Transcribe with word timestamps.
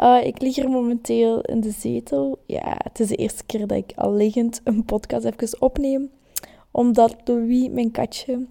Uh, 0.00 0.26
ik 0.26 0.42
lig 0.42 0.54
hier 0.54 0.70
momenteel 0.70 1.40
in 1.40 1.60
de 1.60 1.70
zetel. 1.70 2.38
Ja, 2.46 2.76
het 2.82 3.00
is 3.00 3.08
de 3.08 3.16
eerste 3.16 3.44
keer 3.44 3.66
dat 3.66 3.78
ik 3.78 3.92
al 3.96 4.12
liggend 4.12 4.60
een 4.64 4.84
podcast 4.84 5.24
even 5.24 5.62
opneem. 5.62 6.10
Omdat 6.70 7.16
Louis, 7.24 7.68
mijn 7.70 7.90
katje, 7.90 8.46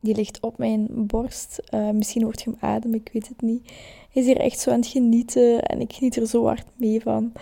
die 0.00 0.14
ligt 0.14 0.40
op 0.40 0.58
mijn 0.58 0.88
borst. 0.90 1.60
Uh, 1.74 1.90
misschien 1.90 2.22
hoort 2.22 2.42
je 2.42 2.50
hem 2.50 2.70
ademen, 2.70 2.98
ik 2.98 3.10
weet 3.12 3.28
het 3.28 3.40
niet. 3.40 3.72
Hij 4.12 4.22
is 4.22 4.26
hier 4.26 4.40
echt 4.40 4.58
zo 4.58 4.70
aan 4.70 4.80
het 4.80 4.86
genieten 4.86 5.62
en 5.62 5.80
ik 5.80 5.92
geniet 5.92 6.16
er 6.16 6.26
zo 6.26 6.44
hard 6.44 6.66
mee 6.76 7.00
van. 7.00 7.32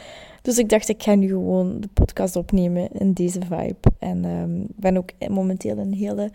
Dus 0.43 0.59
ik 0.59 0.69
dacht, 0.69 0.89
ik 0.89 1.03
ga 1.03 1.15
nu 1.15 1.29
gewoon 1.29 1.81
de 1.81 1.89
podcast 1.95 2.37
opnemen 2.37 2.89
in 2.93 3.13
deze 3.13 3.41
vibe. 3.41 3.91
En 3.99 4.25
ik 4.69 4.77
ben 4.77 4.97
ook 4.97 5.11
momenteel 5.29 5.73
in 5.73 5.79
een 5.79 5.95
hele, 5.95 6.31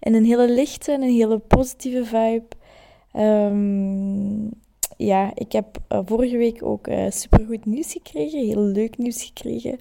in 0.00 0.14
een 0.14 0.24
hele 0.24 0.50
lichte 0.50 0.92
en 0.92 1.02
een 1.02 1.14
hele 1.14 1.38
positieve 1.38 2.04
vibe. 2.04 2.44
Um, 3.22 4.50
ja, 4.96 5.30
ik 5.34 5.52
heb 5.52 5.78
uh, 5.92 5.98
vorige 6.04 6.36
week 6.36 6.64
ook 6.64 6.88
uh, 6.88 7.10
supergoed 7.10 7.66
nieuws 7.66 7.92
gekregen. 7.92 8.46
Heel 8.46 8.62
leuk 8.62 8.98
nieuws 8.98 9.22
gekregen. 9.24 9.78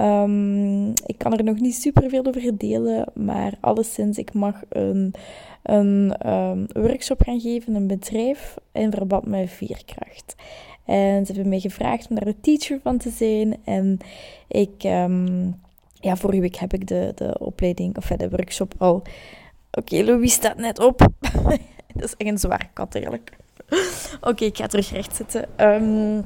Um, 0.00 0.88
ik 0.88 1.18
kan 1.18 1.32
er 1.32 1.44
nog 1.44 1.60
niet 1.60 1.74
super 1.74 2.10
veel 2.10 2.26
over 2.26 2.58
delen, 2.58 3.08
maar 3.14 3.52
alleszins, 3.60 4.18
ik 4.18 4.32
mag 4.32 4.62
een, 4.68 5.14
een 5.62 6.16
um, 6.32 6.66
workshop 6.72 7.22
gaan 7.22 7.40
geven, 7.40 7.74
een 7.74 7.86
bedrijf 7.86 8.56
in 8.72 8.90
verband 8.90 9.26
met 9.26 9.50
veerkracht. 9.50 10.34
En 10.84 11.26
ze 11.26 11.32
hebben 11.32 11.48
mij 11.48 11.60
gevraagd 11.60 12.08
om 12.08 12.16
daar 12.16 12.24
de 12.24 12.40
teacher 12.40 12.80
van 12.82 12.98
te 12.98 13.10
zijn. 13.10 13.56
En 13.64 13.98
ik, 14.48 14.84
um, 14.84 15.60
ja, 16.00 16.16
vorige 16.16 16.40
week 16.40 16.56
heb 16.56 16.72
ik 16.72 16.86
de, 16.86 17.12
de 17.14 17.38
opleiding, 17.38 17.96
of 17.96 18.06
de 18.06 18.30
workshop 18.30 18.74
al. 18.78 18.94
Oké, 18.94 19.08
okay, 19.70 20.02
Louis 20.02 20.32
staat 20.32 20.56
net 20.56 20.78
op. 20.78 21.06
Dat 21.96 22.04
is 22.04 22.14
echt 22.16 22.30
een 22.30 22.38
zware 22.38 22.68
kat, 22.72 22.94
eigenlijk. 22.94 23.30
Oké, 24.20 24.44
ik 24.44 24.56
ga 24.56 24.66
terug 24.66 24.90
recht 24.90 25.16
zitten. 25.16 25.48
Um, 25.56 26.24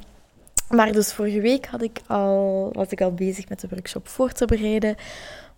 maar 0.68 0.92
dus 0.92 1.12
vorige 1.12 1.40
week 1.40 1.66
had 1.66 1.82
ik 1.82 2.00
al, 2.06 2.68
was 2.72 2.88
ik 2.88 3.00
al 3.00 3.14
bezig 3.14 3.48
met 3.48 3.60
de 3.60 3.68
workshop 3.70 4.08
voor 4.08 4.32
te 4.32 4.46
bereiden. 4.46 4.94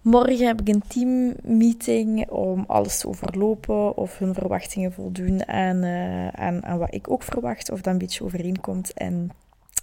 Morgen 0.01 0.47
heb 0.47 0.61
ik 0.61 0.69
een 0.69 0.83
teammeeting 0.89 2.31
om 2.31 2.65
alles 2.67 2.99
te 2.99 3.09
overlopen 3.09 3.97
of 3.97 4.19
hun 4.19 4.35
verwachtingen 4.35 4.93
voldoen 4.93 5.49
aan, 5.49 5.85
uh, 5.85 6.29
aan, 6.29 6.65
aan 6.65 6.79
wat 6.79 6.95
ik 6.95 7.11
ook 7.11 7.23
verwacht, 7.23 7.71
of 7.71 7.81
dat 7.81 7.93
een 7.93 7.99
beetje 7.99 8.25
overeenkomt. 8.25 8.93
En 8.93 9.31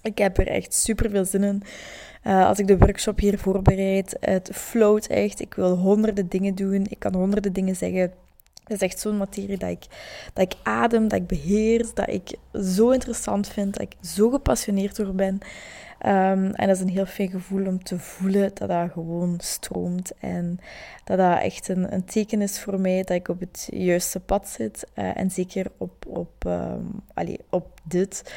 ik 0.01 0.17
heb 0.17 0.37
er 0.37 0.47
echt 0.47 0.73
super 0.73 1.09
veel 1.09 1.25
zin 1.25 1.43
in. 1.43 1.63
Uh, 2.23 2.47
als 2.47 2.59
ik 2.59 2.67
de 2.67 2.77
workshop 2.77 3.19
hier 3.19 3.39
voorbereid, 3.39 4.17
het 4.19 4.49
float 4.53 5.07
echt. 5.07 5.41
Ik 5.41 5.53
wil 5.53 5.75
honderden 5.75 6.29
dingen 6.29 6.55
doen. 6.55 6.85
Ik 6.89 6.99
kan 6.99 7.15
honderden 7.15 7.53
dingen 7.53 7.75
zeggen. 7.75 8.11
Het 8.69 8.81
is 8.81 8.87
echt 8.87 8.99
zo'n 8.99 9.17
materie 9.17 9.57
dat 9.57 9.69
ik, 9.69 9.83
dat 10.33 10.53
ik 10.53 10.57
adem, 10.63 11.07
dat 11.07 11.19
ik 11.19 11.27
beheers, 11.27 11.93
dat 11.93 12.09
ik 12.09 12.35
zo 12.53 12.89
interessant 12.89 13.47
vind, 13.47 13.73
dat 13.73 13.81
ik 13.81 14.07
zo 14.07 14.29
gepassioneerd 14.29 14.95
door 14.95 15.13
ben. 15.13 15.39
Um, 16.05 16.51
en 16.53 16.67
dat 16.67 16.75
is 16.75 16.81
een 16.81 16.89
heel 16.89 17.05
fijn 17.05 17.29
gevoel 17.29 17.67
om 17.67 17.83
te 17.83 17.99
voelen 17.99 18.51
dat 18.53 18.67
dat 18.69 18.91
gewoon 18.91 19.35
stroomt. 19.37 20.11
En 20.19 20.59
dat 21.03 21.17
dat 21.17 21.41
echt 21.41 21.67
een, 21.67 21.93
een 21.93 22.05
teken 22.05 22.41
is 22.41 22.59
voor 22.59 22.79
mij 22.79 22.97
dat 22.97 23.17
ik 23.17 23.27
op 23.27 23.39
het 23.39 23.67
juiste 23.71 24.19
pad 24.19 24.47
zit. 24.47 24.87
Uh, 24.95 25.17
en 25.17 25.31
zeker 25.31 25.65
op, 25.77 26.05
op, 26.07 26.45
um, 26.47 27.01
op 27.49 27.79
dit. 27.83 28.33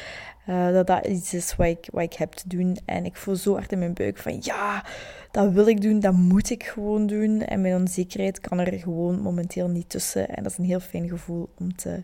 Uh, 0.49 0.71
dat 0.71 0.87
dat 0.87 1.05
iets 1.05 1.33
is 1.33 1.55
wat 1.55 1.67
ik, 1.67 1.87
wat 1.91 2.03
ik 2.03 2.13
heb 2.13 2.31
te 2.31 2.47
doen. 2.47 2.77
En 2.85 3.05
ik 3.05 3.15
voel 3.15 3.35
zo 3.35 3.53
hard 3.53 3.71
in 3.71 3.79
mijn 3.79 3.93
buik 3.93 4.17
van 4.17 4.37
ja, 4.39 4.85
dat 5.31 5.51
wil 5.51 5.67
ik 5.67 5.81
doen, 5.81 5.99
dat 5.99 6.13
moet 6.13 6.49
ik 6.49 6.63
gewoon 6.63 7.07
doen. 7.07 7.41
En 7.41 7.61
mijn 7.61 7.75
onzekerheid 7.75 8.39
kan 8.39 8.59
er 8.59 8.79
gewoon 8.79 9.21
momenteel 9.21 9.67
niet 9.67 9.89
tussen. 9.89 10.29
En 10.29 10.43
dat 10.43 10.51
is 10.51 10.57
een 10.57 10.65
heel 10.65 10.79
fijn 10.79 11.09
gevoel 11.09 11.49
om 11.59 11.75
te, 11.75 12.03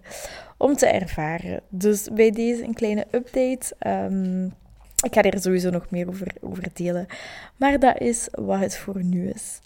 om 0.57 0.75
te 0.75 0.87
ervaren. 0.87 1.61
Dus 1.69 2.09
bij 2.13 2.31
deze 2.31 2.63
een 2.63 2.73
kleine 2.73 3.07
update. 3.11 3.75
Um, 3.87 4.53
ik 5.01 5.13
ga 5.13 5.21
er 5.21 5.41
sowieso 5.41 5.69
nog 5.69 5.89
meer 5.89 6.07
over, 6.07 6.27
over 6.41 6.63
delen. 6.73 7.07
Maar 7.55 7.79
dat 7.79 7.99
is 7.99 8.27
wat 8.31 8.59
het 8.59 8.77
voor 8.77 9.03
nu 9.03 9.29
is. 9.29 9.59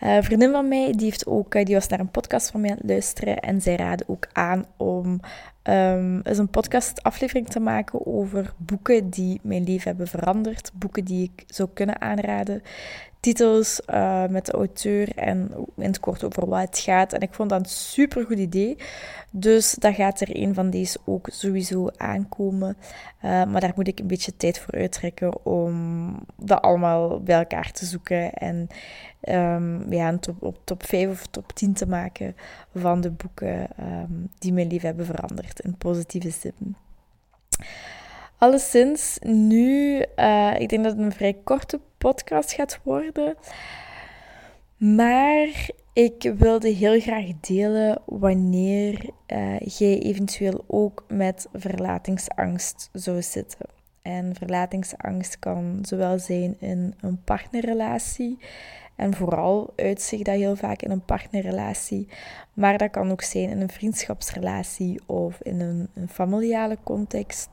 Een 0.00 0.24
vriendin 0.24 0.50
van 0.50 0.68
mij 0.68 0.92
die, 0.92 1.04
heeft 1.04 1.26
ook, 1.26 1.52
die 1.64 1.74
was 1.74 1.88
naar 1.88 2.00
een 2.00 2.10
podcast 2.10 2.50
van 2.50 2.60
mij 2.60 2.70
aan 2.70 2.76
het 2.76 2.88
luisteren. 2.88 3.38
En 3.38 3.60
zij 3.60 3.76
raadde 3.76 4.04
ook 4.06 4.26
aan 4.32 4.64
om 4.76 5.20
um, 5.62 6.20
eens 6.20 6.38
een 6.38 6.48
podcastaflevering 6.48 7.48
te 7.48 7.60
maken 7.60 8.06
over 8.06 8.52
boeken 8.56 9.10
die 9.10 9.40
mijn 9.42 9.64
leven 9.64 9.88
hebben 9.88 10.08
veranderd. 10.08 10.70
Boeken 10.74 11.04
die 11.04 11.32
ik 11.34 11.44
zou 11.46 11.68
kunnen 11.74 12.00
aanraden 12.00 12.62
titels 13.20 13.80
uh, 13.90 14.26
met 14.26 14.46
de 14.46 14.52
auteur 14.52 15.16
en 15.16 15.50
in 15.76 15.86
het 15.86 16.00
kort 16.00 16.24
over 16.24 16.48
wat 16.48 16.60
het 16.60 16.78
gaat. 16.78 17.12
En 17.12 17.20
ik 17.20 17.34
vond 17.34 17.50
dat 17.50 17.60
een 17.60 17.66
super 17.66 18.24
goed 18.24 18.38
idee. 18.38 18.76
Dus 19.30 19.74
dat 19.74 19.94
gaat 19.94 20.20
er 20.20 20.28
een 20.42 20.54
van 20.54 20.70
deze 20.70 20.98
ook 21.04 21.28
sowieso 21.30 21.88
aankomen. 21.96 22.76
Uh, 23.24 23.44
maar 23.44 23.60
daar 23.60 23.72
moet 23.76 23.88
ik 23.88 23.98
een 23.98 24.06
beetje 24.06 24.36
tijd 24.36 24.58
voor 24.58 24.74
uittrekken 24.74 25.44
om 25.44 26.14
dat 26.36 26.62
allemaal 26.62 27.22
bij 27.22 27.38
elkaar 27.38 27.72
te 27.72 27.84
zoeken. 27.84 28.32
En 28.32 28.68
um, 29.28 29.92
ja, 29.92 30.08
een 30.08 30.20
top, 30.20 30.42
op 30.42 30.58
top 30.64 30.86
5 30.86 31.10
of 31.10 31.26
top 31.26 31.52
10 31.52 31.72
te 31.72 31.88
maken 31.88 32.36
van 32.74 33.00
de 33.00 33.10
boeken 33.10 33.68
um, 33.80 34.30
die 34.38 34.52
mijn 34.52 34.68
leven 34.68 34.86
hebben 34.86 35.06
veranderd 35.06 35.60
in 35.60 35.76
positieve 35.76 36.30
zin. 36.30 36.76
Alleszins, 38.38 39.18
nu, 39.22 40.04
uh, 40.16 40.54
ik 40.58 40.68
denk 40.68 40.84
dat 40.84 40.92
het 40.92 41.00
een 41.00 41.12
vrij 41.12 41.36
korte 41.44 41.80
podcast 41.98 42.52
gaat 42.52 42.80
worden. 42.82 43.34
Maar 44.76 45.68
ik 45.92 46.32
wilde 46.36 46.68
heel 46.68 47.00
graag 47.00 47.26
delen 47.40 47.98
wanneer 48.04 49.10
uh, 49.26 49.58
jij 49.58 49.98
eventueel 49.98 50.64
ook 50.66 51.04
met 51.08 51.48
verlatingsangst 51.52 52.88
zou 52.92 53.22
zitten. 53.22 53.66
En 54.02 54.34
verlatingsangst 54.34 55.38
kan 55.38 55.78
zowel 55.82 56.18
zijn 56.18 56.56
in 56.60 56.94
een 57.00 57.22
partnerrelatie. 57.24 58.38
En 58.96 59.14
vooral 59.14 59.72
uitzicht 59.76 60.24
dat 60.24 60.34
heel 60.34 60.56
vaak 60.56 60.82
in 60.82 60.90
een 60.90 61.04
partnerrelatie. 61.04 62.08
Maar 62.54 62.78
dat 62.78 62.90
kan 62.90 63.10
ook 63.10 63.22
zijn 63.22 63.50
in 63.50 63.60
een 63.60 63.70
vriendschapsrelatie 63.70 65.00
of 65.06 65.40
in 65.42 65.60
een, 65.60 65.88
een 65.94 66.08
familiale 66.08 66.78
context 66.84 67.48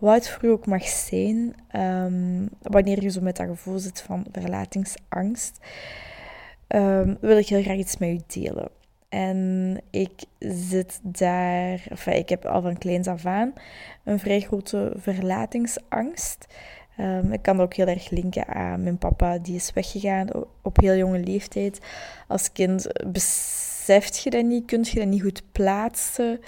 wat 0.00 0.28
voor 0.28 0.48
ook 0.48 0.66
mag 0.66 0.88
zijn, 0.88 1.54
um, 1.76 2.48
wanneer 2.62 3.02
je 3.02 3.08
zo 3.10 3.20
met 3.20 3.36
dat 3.36 3.46
gevoel 3.46 3.78
zit 3.78 4.02
van 4.02 4.26
verlatingsangst, 4.32 5.58
um, 6.68 7.16
wil 7.20 7.38
ik 7.38 7.46
heel 7.46 7.62
graag 7.62 7.76
iets 7.76 7.96
met 7.96 8.08
u 8.08 8.20
delen. 8.26 8.68
En 9.08 9.80
ik 9.90 10.12
zit 10.38 11.00
daar, 11.02 11.82
enfin, 11.88 12.16
ik 12.16 12.28
heb 12.28 12.44
al 12.44 12.62
van 12.62 12.78
kleins 12.78 13.06
af 13.06 13.26
aan 13.26 13.52
een 14.04 14.18
vrij 14.18 14.40
grote 14.40 14.92
verlatingsangst. 14.96 16.46
Um, 17.00 17.32
ik 17.32 17.42
kan 17.42 17.56
dat 17.56 17.66
ook 17.66 17.74
heel 17.74 17.86
erg 17.86 18.10
linken 18.10 18.46
aan 18.46 18.82
mijn 18.82 18.98
papa, 18.98 19.38
die 19.38 19.54
is 19.54 19.72
weggegaan 19.72 20.28
op 20.62 20.80
heel 20.80 20.96
jonge 20.96 21.18
leeftijd. 21.18 21.80
Als 22.28 22.52
kind 22.52 22.86
beseft 23.06 24.22
je 24.22 24.30
dat 24.30 24.44
niet, 24.44 24.64
kun 24.66 24.86
je 24.90 24.98
dat 24.98 25.08
niet 25.08 25.22
goed 25.22 25.42
plaatsen. 25.52 26.40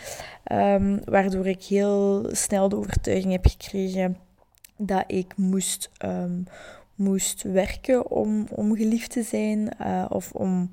Um, 0.52 1.00
waardoor 1.04 1.46
ik 1.46 1.62
heel 1.62 2.28
snel 2.32 2.68
de 2.68 2.76
overtuiging 2.76 3.32
heb 3.32 3.46
gekregen 3.46 4.16
dat 4.76 5.04
ik 5.06 5.36
moest, 5.36 5.90
um, 6.04 6.44
moest 6.94 7.42
werken 7.42 8.10
om, 8.10 8.46
om 8.50 8.76
geliefd 8.76 9.10
te 9.10 9.22
zijn 9.22 9.76
uh, 9.80 10.04
of 10.08 10.32
om 10.32 10.70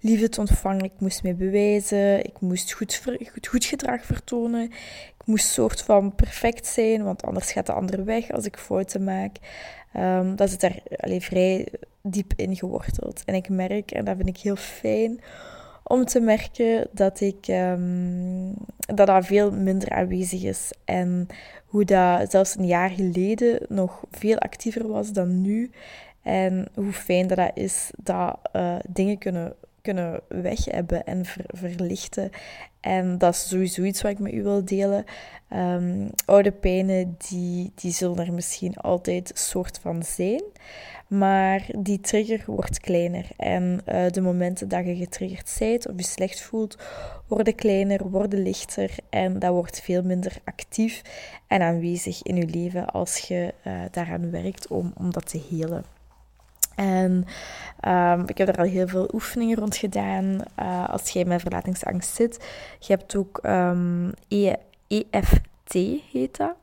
liefde 0.00 0.28
te 0.28 0.40
ontvangen. 0.40 0.84
Ik 0.84 0.98
moest 0.98 1.22
me 1.22 1.34
bewijzen, 1.34 2.24
ik 2.24 2.40
moest 2.40 2.72
goed, 2.72 3.02
goed, 3.32 3.46
goed 3.46 3.64
gedrag 3.64 4.04
vertonen. 4.04 4.70
Moest 5.24 5.46
soort 5.46 5.82
van 5.82 6.14
perfect 6.14 6.66
zijn, 6.66 7.02
want 7.02 7.22
anders 7.22 7.52
gaat 7.52 7.66
de 7.66 7.72
ander 7.72 8.04
weg 8.04 8.30
als 8.30 8.44
ik 8.44 8.56
fouten 8.56 9.04
maak. 9.04 9.36
Um, 9.96 10.36
dat 10.36 10.50
zit 10.50 10.60
daar 10.60 10.78
allee, 10.96 11.20
vrij 11.20 11.68
diep 12.02 12.32
in 12.36 12.56
geworteld. 12.56 13.22
En 13.24 13.34
ik 13.34 13.48
merk, 13.48 13.90
en 13.90 14.04
dat 14.04 14.16
vind 14.16 14.28
ik 14.28 14.38
heel 14.38 14.56
fijn, 14.56 15.20
om 15.84 16.04
te 16.04 16.20
merken 16.20 16.88
dat 16.92 17.20
ik 17.20 17.48
um, 17.48 18.54
dat, 18.76 19.06
dat 19.06 19.26
veel 19.26 19.52
minder 19.52 19.90
aanwezig 19.90 20.42
is. 20.42 20.70
En 20.84 21.26
hoe 21.66 21.84
dat 21.84 22.30
zelfs 22.30 22.56
een 22.56 22.66
jaar 22.66 22.90
geleden 22.90 23.60
nog 23.68 24.04
veel 24.10 24.38
actiever 24.38 24.88
was 24.88 25.12
dan 25.12 25.40
nu. 25.40 25.70
En 26.22 26.68
hoe 26.74 26.92
fijn 26.92 27.26
dat 27.26 27.36
dat 27.36 27.50
is 27.54 27.90
dat 28.02 28.38
uh, 28.52 28.76
dingen 28.88 29.18
kunnen, 29.18 29.54
kunnen 29.82 30.20
weg 30.28 30.64
hebben 30.64 31.04
en 31.04 31.24
ver, 31.24 31.44
verlichten. 31.48 32.30
En 32.82 33.18
dat 33.18 33.34
is 33.34 33.48
sowieso 33.48 33.82
iets 33.82 34.02
wat 34.02 34.10
ik 34.10 34.18
met 34.18 34.32
u 34.32 34.42
wil 34.42 34.64
delen. 34.64 35.04
Um, 35.56 36.10
oude 36.24 36.52
pijnen, 36.52 37.16
die, 37.28 37.72
die 37.74 37.92
zullen 37.92 38.18
er 38.18 38.32
misschien 38.32 38.76
altijd 38.76 39.30
soort 39.34 39.78
van 39.78 40.02
zijn. 40.02 40.42
Maar 41.06 41.66
die 41.78 42.00
trigger 42.00 42.42
wordt 42.46 42.80
kleiner. 42.80 43.26
En 43.36 43.80
uh, 43.88 44.06
de 44.08 44.20
momenten 44.20 44.68
dat 44.68 44.86
je 44.86 44.96
getriggerd 44.96 45.56
bent 45.58 45.88
of 45.88 45.94
je 45.96 46.02
slecht 46.02 46.40
voelt, 46.40 46.78
worden 47.28 47.54
kleiner, 47.54 48.08
worden 48.08 48.42
lichter. 48.42 48.90
En 49.10 49.38
dat 49.38 49.52
wordt 49.52 49.80
veel 49.80 50.02
minder 50.02 50.36
actief 50.44 51.02
en 51.46 51.62
aanwezig 51.62 52.22
in 52.22 52.36
je 52.36 52.46
leven 52.46 52.86
als 52.86 53.18
je 53.18 53.54
uh, 53.66 53.80
daaraan 53.90 54.30
werkt 54.30 54.68
om, 54.68 54.92
om 54.96 55.12
dat 55.12 55.26
te 55.26 55.42
helen. 55.50 55.84
En 56.74 57.26
um, 57.88 58.22
ik 58.26 58.38
heb 58.38 58.48
er 58.48 58.58
al 58.58 58.64
heel 58.64 58.88
veel 58.88 59.08
oefeningen 59.12 59.56
rond 59.56 59.76
gedaan. 59.76 60.40
Uh, 60.60 60.88
als 60.88 61.10
jij 61.10 61.24
met 61.24 61.40
verlatingsangst 61.40 62.14
zit. 62.14 62.44
Je 62.78 62.92
hebt 62.92 63.16
ook 63.16 63.40
um, 63.42 64.12
EFT, 64.88 65.72
heet 66.12 66.36
dat. 66.36 66.54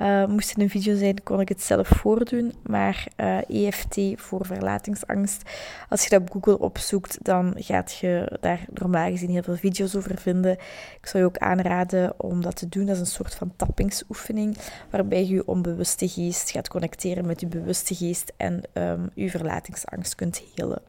Uh, 0.00 0.26
moest 0.26 0.48
het 0.48 0.58
een 0.58 0.70
video 0.70 0.96
zijn, 0.96 1.22
kon 1.22 1.40
ik 1.40 1.48
het 1.48 1.62
zelf 1.62 1.88
voordoen. 1.88 2.52
Maar 2.62 3.06
uh, 3.16 3.38
eh, 3.38 3.66
EFT 3.66 3.98
voor 4.14 4.46
verlatingsangst. 4.46 5.50
Als 5.88 6.02
je 6.02 6.10
dat 6.10 6.20
op 6.20 6.30
Google 6.30 6.58
opzoekt, 6.58 7.18
dan 7.22 7.54
gaat 7.56 7.96
je 7.96 8.38
daar 8.40 8.66
normaal 8.72 9.10
gezien 9.10 9.30
heel 9.30 9.42
veel 9.42 9.56
video's 9.56 9.96
over 9.96 10.18
vinden. 10.18 10.52
Ik 11.00 11.06
zou 11.06 11.22
je 11.22 11.28
ook 11.28 11.38
aanraden 11.38 12.14
om 12.16 12.42
dat 12.42 12.56
te 12.56 12.68
doen. 12.68 12.86
Dat 12.86 12.94
is 12.94 13.00
een 13.00 13.06
soort 13.06 13.34
van 13.34 13.52
tappingsoefening, 13.56 14.56
waarbij 14.90 15.26
je 15.26 15.34
je 15.34 15.46
onbewuste 15.46 16.08
geest 16.08 16.50
gaat 16.50 16.68
connecteren 16.68 17.26
met 17.26 17.40
je 17.40 17.46
bewuste 17.46 17.94
geest 17.94 18.32
en 18.36 18.62
um, 18.72 19.10
je 19.14 19.30
verlatingsangst 19.30 20.14
kunt 20.14 20.42
helen. 20.54 20.82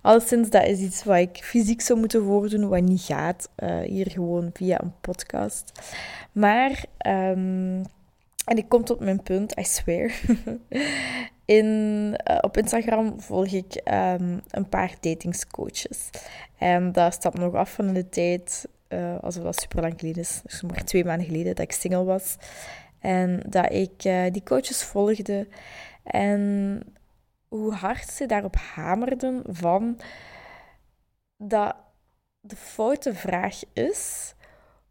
Alleszins, 0.00 0.50
dat 0.50 0.64
is 0.64 0.78
iets 0.78 1.04
wat 1.04 1.16
ik 1.16 1.38
fysiek 1.42 1.80
zou 1.80 1.98
moeten 1.98 2.24
voordoen, 2.24 2.68
wat 2.68 2.82
niet 2.82 3.00
gaat. 3.00 3.48
Uh, 3.56 3.78
hier 3.78 4.10
gewoon 4.10 4.50
via 4.52 4.80
een 4.82 4.92
podcast. 5.00 5.72
Maar 6.32 6.84
um, 7.06 7.82
en 8.46 8.56
ik 8.56 8.68
kom 8.68 8.84
tot 8.84 9.00
mijn 9.00 9.22
punt, 9.22 9.58
I 9.58 9.64
swear. 9.64 10.10
In, 11.44 11.66
uh, 12.30 12.38
op 12.40 12.56
Instagram 12.56 13.20
volg 13.20 13.46
ik 13.46 13.80
um, 13.92 14.40
een 14.50 14.68
paar 14.68 14.94
datingscoaches. 15.00 16.10
En 16.58 16.92
dat 16.92 17.12
staat 17.12 17.34
nog 17.34 17.54
af 17.54 17.72
van 17.72 17.92
de 17.92 18.08
tijd, 18.08 18.68
uh, 18.88 19.18
alsof 19.18 19.42
dat 19.42 19.60
super 19.60 19.80
lang 19.80 19.94
geleden 19.98 20.22
is. 20.22 20.40
Dus 20.42 20.62
maar 20.62 20.84
twee 20.84 21.04
maanden 21.04 21.26
geleden 21.26 21.54
dat 21.54 21.64
ik 21.64 21.72
single 21.72 22.04
was. 22.04 22.36
En 22.98 23.42
dat 23.48 23.72
ik 23.72 24.04
uh, 24.04 24.24
die 24.30 24.42
coaches 24.42 24.84
volgde. 24.84 25.48
En 26.02 26.82
hoe 27.48 27.72
hard 27.72 28.08
ze 28.08 28.26
daarop 28.26 28.56
hamerden 28.56 29.42
van 29.46 30.00
dat 31.36 31.76
de 32.40 32.56
foute 32.56 33.14
vraag 33.14 33.60
is: 33.72 34.34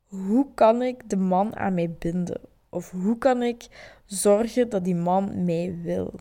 hoe 0.06 0.48
kan 0.54 0.82
ik 0.82 1.10
de 1.10 1.18
man 1.18 1.56
aan 1.56 1.74
mij 1.74 1.96
binden? 2.00 2.42
Of 2.76 2.92
hoe 2.92 3.18
kan 3.18 3.44
ik 3.44 3.68
zorgen 4.06 4.70
dat 4.70 4.84
die 4.84 4.96
man 4.96 5.46
mij 5.46 5.78
wil? 5.82 6.14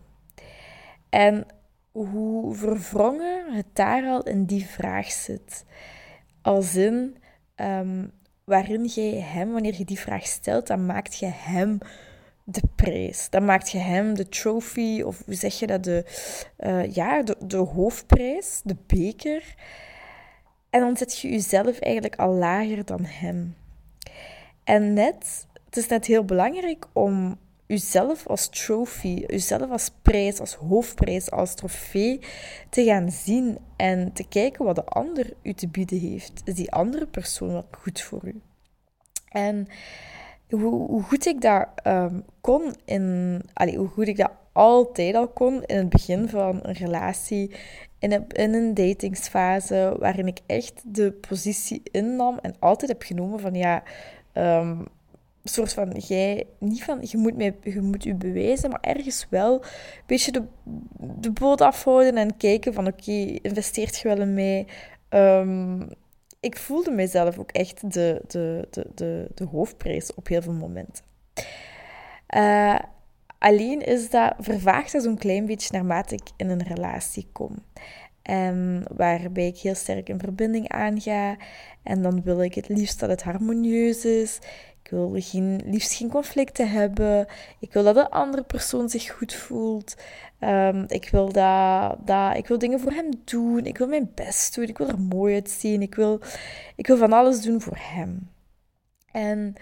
En 1.10 1.46
hoe 1.92 2.54
verwrongen 2.54 3.52
het 3.52 3.66
daar 3.72 4.04
al 4.04 4.22
in 4.22 4.44
die 4.44 4.66
vraag 4.66 5.10
zit. 5.10 5.64
Als 6.42 6.76
in, 6.76 7.16
um, 7.56 8.12
waarin 8.44 8.84
jij 8.84 9.20
hem, 9.20 9.52
wanneer 9.52 9.74
je 9.78 9.84
die 9.84 9.98
vraag 9.98 10.26
stelt, 10.26 10.66
dan 10.66 10.86
maakt 10.86 11.18
je 11.18 11.26
hem 11.26 11.78
de 12.44 12.62
prijs. 12.74 13.30
Dan 13.30 13.44
maakt 13.44 13.70
je 13.70 13.78
hem 13.78 14.14
de 14.14 14.28
trophy, 14.28 15.02
of 15.02 15.22
hoe 15.24 15.34
zeg 15.34 15.58
je 15.58 15.66
dat, 15.66 15.84
de, 15.84 16.04
uh, 16.58 16.94
ja, 16.94 17.22
de, 17.22 17.36
de 17.46 17.56
hoofdprijs, 17.56 18.60
de 18.64 18.76
beker. 18.86 19.54
En 20.70 20.80
dan 20.80 20.96
zet 20.96 21.18
je 21.18 21.28
jezelf 21.28 21.78
eigenlijk 21.78 22.16
al 22.16 22.32
lager 22.32 22.84
dan 22.84 23.04
hem. 23.04 23.56
En 24.64 24.92
net 24.92 25.46
het 25.74 25.82
is 25.82 25.88
net 25.88 26.06
heel 26.06 26.24
belangrijk 26.24 26.86
om 26.92 27.38
uzelf 27.66 28.26
als 28.26 28.48
trophy, 28.48 29.24
uzelf 29.26 29.70
als 29.70 29.90
prijs, 30.02 30.40
als 30.40 30.54
hoofdprijs, 30.54 31.30
als 31.30 31.54
trofee 31.54 32.20
te 32.70 32.84
gaan 32.84 33.10
zien 33.10 33.58
en 33.76 34.12
te 34.12 34.28
kijken 34.28 34.64
wat 34.64 34.74
de 34.74 34.84
ander 34.84 35.32
u 35.42 35.52
te 35.52 35.68
bieden 35.68 35.98
heeft. 35.98 36.42
Is 36.44 36.54
die 36.54 36.72
andere 36.72 37.06
persoon 37.06 37.52
wel 37.52 37.66
goed 37.70 38.00
voor 38.00 38.20
u? 38.24 38.40
En 39.28 39.66
hoe, 40.48 41.02
goed 41.02 41.26
ik 41.26 41.40
dat 41.40 41.68
um, 41.86 42.24
kon 42.40 42.74
in, 42.84 43.42
allee, 43.52 43.76
hoe 43.76 43.88
goed 43.88 44.08
ik 44.08 44.16
dat 44.16 44.32
altijd 44.52 45.14
al 45.14 45.28
kon 45.28 45.62
in 45.64 45.76
het 45.76 45.88
begin 45.88 46.28
van 46.28 46.58
een 46.62 46.74
relatie, 46.74 47.54
in 47.98 48.12
een, 48.12 48.26
in 48.28 48.54
een 48.54 48.74
datingsfase, 48.74 49.96
waarin 49.98 50.26
ik 50.26 50.38
echt 50.46 50.82
de 50.94 51.12
positie 51.12 51.82
innam 51.90 52.38
en 52.38 52.54
altijd 52.58 52.90
heb 52.90 53.02
genomen 53.02 53.40
van 53.40 53.54
ja. 53.54 53.82
Um, 54.34 54.86
soort 55.44 55.72
van, 55.72 55.90
jij, 55.90 56.46
niet 56.58 56.84
van, 56.84 56.98
je 57.00 57.16
moet, 57.16 57.36
mij, 57.36 57.56
je 57.62 57.80
moet 57.80 58.02
je 58.02 58.14
bewijzen, 58.14 58.70
maar 58.70 58.80
ergens 58.80 59.26
wel 59.30 59.54
een 59.54 59.68
beetje 60.06 60.32
de, 60.32 60.42
de 60.98 61.30
boot 61.30 61.60
afhouden 61.60 62.16
en 62.16 62.36
kijken 62.36 62.74
van, 62.74 62.86
oké, 62.86 63.12
investeert 63.42 63.98
je 63.98 64.08
wel 64.08 64.20
in 64.20 64.34
mij? 64.34 64.66
Um, 65.08 65.88
ik 66.40 66.56
voelde 66.58 66.90
mezelf 66.90 67.38
ook 67.38 67.50
echt 67.50 67.92
de, 67.92 68.22
de, 68.26 68.68
de, 68.70 68.86
de, 68.94 69.30
de 69.34 69.44
hoofdprijs 69.44 70.14
op 70.14 70.28
heel 70.28 70.42
veel 70.42 70.52
momenten. 70.52 71.04
Uh, 72.36 72.78
alleen 73.38 73.80
is 73.80 74.10
dat, 74.10 74.34
vervaagt 74.38 74.92
dat 74.92 75.02
zo'n 75.02 75.18
klein 75.18 75.46
beetje 75.46 75.72
naarmate 75.72 76.14
ik 76.14 76.28
in 76.36 76.50
een 76.50 76.62
relatie 76.62 77.28
kom. 77.32 77.54
En 78.22 78.84
waarbij 78.96 79.46
ik 79.46 79.58
heel 79.58 79.74
sterk 79.74 80.08
in 80.08 80.18
verbinding 80.18 80.68
aanga. 80.68 81.36
En 81.82 82.02
dan 82.02 82.22
wil 82.22 82.42
ik 82.42 82.54
het 82.54 82.68
liefst 82.68 83.00
dat 83.00 83.08
het 83.08 83.22
harmonieus 83.22 84.04
is. 84.04 84.38
Ik 84.84 84.90
wil 84.90 85.12
geen, 85.14 85.60
liefst 85.64 85.92
geen 85.92 86.08
conflicten 86.08 86.70
hebben. 86.70 87.26
Ik 87.58 87.72
wil 87.72 87.82
dat 87.82 87.94
de 87.94 88.10
andere 88.10 88.42
persoon 88.42 88.88
zich 88.88 89.12
goed 89.12 89.34
voelt. 89.34 89.94
Um, 90.40 90.84
ik, 90.88 91.08
wil 91.10 91.32
dat, 91.32 91.96
dat, 92.06 92.36
ik 92.36 92.46
wil 92.46 92.58
dingen 92.58 92.80
voor 92.80 92.92
hem 92.92 93.10
doen. 93.24 93.64
Ik 93.64 93.78
wil 93.78 93.86
mijn 93.86 94.10
best 94.14 94.54
doen. 94.54 94.64
Ik 94.64 94.78
wil 94.78 94.88
er 94.88 95.00
mooi 95.00 95.34
uitzien. 95.34 95.82
Ik 95.82 95.94
wil, 95.94 96.20
ik 96.76 96.86
wil 96.86 96.96
van 96.96 97.12
alles 97.12 97.40
doen 97.40 97.60
voor 97.60 97.78
hem. 97.80 98.30
En 99.12 99.54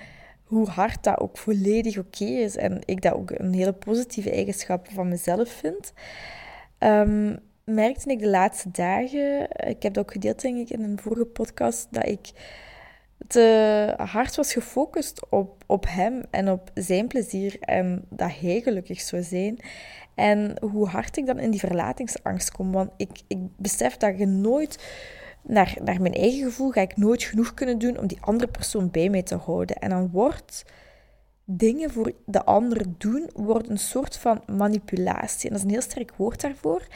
hoe 0.44 0.68
hard 0.68 1.04
dat 1.04 1.18
ook 1.18 1.38
volledig 1.38 1.98
oké 1.98 2.24
is. 2.24 2.56
En 2.56 2.80
ik 2.84 3.02
dat 3.02 3.12
ook 3.12 3.30
een 3.30 3.54
hele 3.54 3.72
positieve 3.72 4.30
eigenschap 4.30 4.88
van 4.90 5.08
mezelf 5.08 5.48
vind. 5.48 5.92
Um, 6.78 7.38
merkte 7.64 8.10
ik 8.10 8.18
de 8.18 8.28
laatste 8.28 8.70
dagen, 8.70 9.48
ik 9.50 9.82
heb 9.82 9.94
dat 9.94 9.98
ook 9.98 10.12
gedeeld 10.12 10.40
denk 10.40 10.58
ik 10.58 10.70
in 10.70 10.82
een 10.82 10.98
vorige 10.98 11.24
podcast, 11.24 11.86
dat 11.90 12.06
ik 12.06 12.30
te 13.26 13.94
hard 13.96 14.36
was 14.36 14.52
gefocust 14.52 15.30
op, 15.30 15.64
op 15.66 15.86
hem 15.88 16.22
en 16.30 16.50
op 16.50 16.70
zijn 16.74 17.06
plezier 17.06 17.56
en 17.60 18.04
dat 18.08 18.30
hij 18.40 18.60
gelukkig 18.60 19.00
zou 19.00 19.22
zijn. 19.22 19.58
En 20.14 20.56
hoe 20.60 20.86
hard 20.86 21.16
ik 21.16 21.26
dan 21.26 21.38
in 21.38 21.50
die 21.50 21.60
verlatingsangst 21.60 22.52
kom. 22.52 22.72
Want 22.72 22.90
ik, 22.96 23.20
ik 23.26 23.38
besef 23.56 23.96
dat 23.96 24.18
je 24.18 24.26
nooit, 24.26 24.84
naar, 25.42 25.76
naar 25.84 26.00
mijn 26.00 26.14
eigen 26.14 26.44
gevoel, 26.44 26.70
ga 26.70 26.80
ik 26.80 26.96
nooit 26.96 27.22
genoeg 27.22 27.54
kunnen 27.54 27.78
doen 27.78 27.98
om 27.98 28.06
die 28.06 28.18
andere 28.20 28.50
persoon 28.50 28.90
bij 28.90 29.08
mij 29.08 29.22
te 29.22 29.36
houden. 29.36 29.76
En 29.76 29.90
dan 29.90 30.10
wordt 30.10 30.64
dingen 31.44 31.90
voor 31.90 32.12
de 32.26 32.44
ander 32.44 32.84
doen, 32.98 33.30
wordt 33.34 33.68
een 33.68 33.78
soort 33.78 34.16
van 34.16 34.42
manipulatie. 34.46 35.50
En 35.50 35.50
dat 35.50 35.58
is 35.58 35.64
een 35.64 35.72
heel 35.72 35.90
sterk 35.90 36.12
woord 36.16 36.40
daarvoor. 36.40 36.86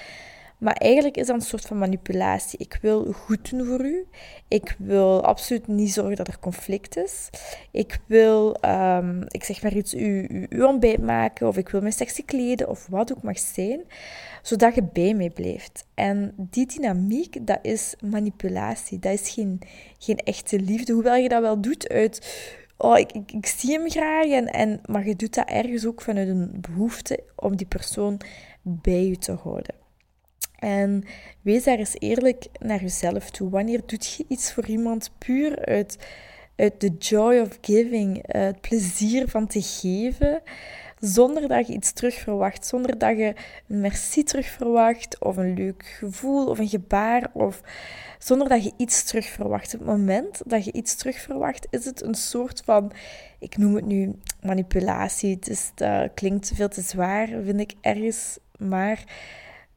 Maar 0.59 0.75
eigenlijk 0.75 1.17
is 1.17 1.27
dat 1.27 1.37
een 1.37 1.43
soort 1.43 1.67
van 1.67 1.79
manipulatie. 1.79 2.59
Ik 2.59 2.79
wil 2.83 3.13
goed 3.13 3.51
doen 3.51 3.67
voor 3.67 3.85
u. 3.85 4.07
Ik 4.49 4.77
wil 4.79 5.25
absoluut 5.25 5.67
niet 5.67 5.93
zorgen 5.93 6.17
dat 6.17 6.29
er 6.29 6.39
conflict 6.39 6.97
is. 6.97 7.31
Ik 7.71 7.99
wil, 8.07 8.57
um, 8.65 9.25
ik 9.29 9.45
zeg 9.45 9.63
maar 9.63 9.75
iets, 9.75 9.95
u, 9.95 10.27
u, 10.29 10.47
u 10.49 10.63
ontbijt 10.63 11.03
maken. 11.03 11.49
Of 11.49 11.57
ik 11.57 11.69
wil 11.69 11.81
me 11.81 11.91
sexy 11.91 12.25
kleden. 12.25 12.69
Of 12.69 12.87
wat 12.87 13.13
ook 13.13 13.23
mag 13.23 13.39
zijn. 13.39 13.81
Zodat 14.43 14.75
je 14.75 14.83
bij 14.93 15.15
mij 15.15 15.31
blijft. 15.31 15.87
En 15.95 16.35
die 16.37 16.67
dynamiek, 16.67 17.47
dat 17.47 17.59
is 17.63 17.95
manipulatie. 18.01 18.99
Dat 18.99 19.13
is 19.13 19.31
geen, 19.31 19.61
geen 19.99 20.19
echte 20.19 20.61
liefde. 20.61 20.93
Hoewel 20.93 21.17
je 21.17 21.29
dat 21.29 21.43
wel 21.43 21.61
doet 21.61 21.89
uit 21.89 22.21
oh, 22.77 22.99
ik, 22.99 23.13
ik, 23.13 23.33
ik, 23.33 23.47
zie 23.47 23.73
hem 23.73 23.91
graag. 23.91 24.27
En, 24.27 24.47
en, 24.47 24.81
maar 24.87 25.07
je 25.07 25.17
doet 25.17 25.35
dat 25.35 25.49
ergens 25.49 25.87
ook 25.87 26.01
vanuit 26.01 26.29
een 26.29 26.59
behoefte 26.61 27.23
om 27.37 27.57
die 27.57 27.67
persoon 27.67 28.21
bij 28.63 29.07
je 29.07 29.19
te 29.19 29.33
houden. 29.33 29.86
En 30.59 31.05
wees 31.43 31.65
daar 31.65 31.79
eens 31.79 31.97
eerlijk 31.99 32.47
naar 32.59 32.81
jezelf 32.81 33.31
toe. 33.31 33.51
Wanneer 33.51 33.81
doet 33.87 34.15
je 34.15 34.25
iets 34.29 34.53
voor 34.53 34.67
iemand 34.67 35.11
puur 35.19 35.65
uit, 35.65 35.99
uit 36.57 36.81
de 36.81 36.91
joy 36.99 37.39
of 37.39 37.59
giving, 37.61 38.23
het 38.27 38.61
plezier 38.61 39.29
van 39.29 39.47
te 39.47 39.63
geven, 39.63 40.43
zonder 41.01 41.49
dat 41.49 41.67
je 41.67 41.73
iets 41.73 41.93
terug 41.93 42.15
verwacht, 42.15 42.67
zonder 42.67 42.99
dat 42.99 43.17
je 43.17 43.35
een 43.69 43.81
merci 43.81 44.23
terug 44.23 44.47
verwacht, 44.47 45.19
of 45.21 45.37
een 45.37 45.55
leuk 45.55 45.85
gevoel, 45.99 46.47
of 46.47 46.59
een 46.59 46.69
gebaar, 46.69 47.31
of 47.33 47.61
zonder 48.19 48.49
dat 48.49 48.65
je 48.65 48.73
iets 48.77 49.05
terug 49.05 49.27
verwacht. 49.27 49.75
Op 49.75 49.81
het 49.81 49.89
moment 49.89 50.43
dat 50.47 50.65
je 50.65 50.73
iets 50.73 50.95
terug 50.95 51.19
verwacht, 51.19 51.67
is 51.71 51.85
het 51.85 52.03
een 52.03 52.15
soort 52.15 52.63
van, 52.65 52.93
ik 53.39 53.57
noem 53.57 53.75
het 53.75 53.87
nu 53.87 54.13
manipulatie. 54.43 55.35
Het 55.35 55.49
is, 55.49 55.71
dat 55.75 56.11
klinkt 56.15 56.53
veel 56.55 56.69
te 56.69 56.81
zwaar, 56.81 57.29
vind 57.45 57.61
ik 57.61 57.75
ergens, 57.81 58.39
maar 58.59 59.05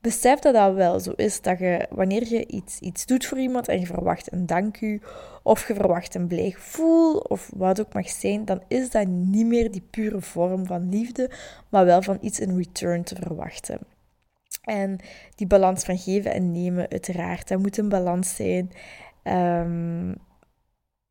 besef 0.02 0.40
dat 0.40 0.54
dat 0.54 0.74
wel 0.74 1.00
zo 1.00 1.12
is. 1.16 1.42
Dat 1.42 1.60
je, 1.60 1.88
wanneer 1.90 2.28
je 2.28 2.48
iets, 2.48 2.80
iets 2.80 3.06
doet 3.06 3.26
voor 3.26 3.40
iemand 3.40 3.68
en 3.68 3.80
je 3.80 3.86
verwacht 3.86 4.32
een 4.32 4.46
dank 4.46 4.82
u, 4.82 5.02
of 5.44 5.68
je 5.68 5.76
verwacht 5.76 6.16
een 6.16 6.28
blij 6.28 6.52
gevoel, 6.52 7.18
of 7.18 7.50
wat 7.56 7.80
ook 7.80 7.94
mag 7.94 8.10
zijn, 8.10 8.46
dan 8.46 8.62
is 8.68 8.90
dat 8.90 9.08
niet 9.08 9.46
meer 9.46 9.72
die 9.72 9.88
pure 9.90 10.22
vorm 10.22 10.66
van 10.66 10.90
liefde, 10.90 11.32
maar 11.70 11.86
wel 11.86 12.02
van 12.02 12.18
iets 12.22 12.40
in 12.40 12.58
return 12.58 13.04
te 13.04 13.16
verwachten. 13.16 13.80
En 14.64 15.00
die 15.36 15.48
balans 15.48 15.84
van 15.84 15.98
geven 15.98 16.34
en 16.34 16.52
nemen, 16.52 16.90
uiteraard, 16.90 17.48
dat 17.48 17.60
moet 17.60 17.78
een 17.78 17.90
balans 17.90 18.36
zijn. 18.36 18.72
Um, 19.24 20.16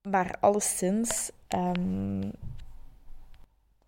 maar 0.02 0.37
alleszins, 0.40 1.30
um, 1.49 2.33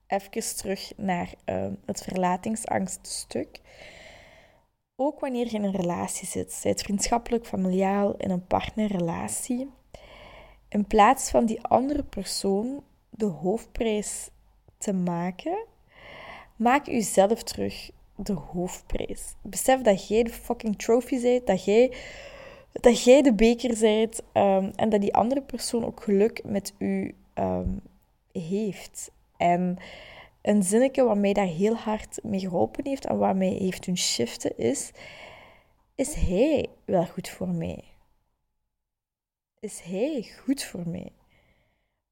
even 0.07 0.57
terug 0.57 0.93
naar 0.97 1.35
uh, 1.47 1.67
het 1.87 2.03
verlatingsangststuk. 2.03 3.61
Ook 5.03 5.21
wanneer 5.21 5.45
je 5.45 5.57
in 5.57 5.65
een 5.65 5.77
relatie 5.77 6.27
zit, 6.27 6.53
zijt 6.53 6.83
vriendschappelijk, 6.83 7.47
familiaal, 7.47 8.15
in 8.17 8.31
een 8.31 8.47
partnerrelatie, 8.47 9.71
in 10.69 10.87
plaats 10.87 11.31
van 11.31 11.47
die 11.47 11.63
andere 11.63 12.03
persoon 12.03 12.83
de 13.11 13.25
hoofdprijs 13.25 14.29
te 14.79 14.93
maken, 14.93 15.65
maak 16.57 16.87
jezelf 16.87 17.43
terug 17.43 17.91
de 18.17 18.33
hoofdprijs. 18.33 19.35
Besef 19.43 19.81
dat 19.81 20.09
jij 20.09 20.23
de 20.23 20.31
fucking 20.31 20.79
trophy 20.79 21.23
bent, 21.23 21.47
dat 21.47 21.65
jij, 21.65 21.93
dat 22.73 23.05
jij 23.05 23.23
de 23.23 23.35
beker 23.35 23.79
bent 23.81 24.23
um, 24.33 24.73
en 24.77 24.89
dat 24.89 25.01
die 25.01 25.15
andere 25.15 25.43
persoon 25.43 25.85
ook 25.85 26.03
geluk 26.03 26.45
met 26.45 26.75
u 26.79 27.15
um, 27.35 27.81
heeft. 28.33 29.11
En 29.37 29.79
een 30.43 30.63
zinnetje 30.63 31.05
wat 31.05 31.17
mij 31.17 31.33
daar 31.33 31.47
heel 31.47 31.75
hard 31.75 32.19
mee 32.23 32.41
geholpen 32.41 32.87
heeft 32.87 33.07
en 33.07 33.19
wat 33.19 33.37
mij 33.37 33.49
heeft 33.49 33.85
doen 33.85 33.97
shiften 33.97 34.59
is: 34.59 34.91
is 35.95 36.15
hij 36.15 36.67
wel 36.85 37.07
goed 37.07 37.29
voor 37.29 37.49
mij? 37.49 37.85
Is 39.61 39.81
hij 39.81 40.31
goed 40.45 40.65
voor 40.65 40.89
mij? 40.89 41.13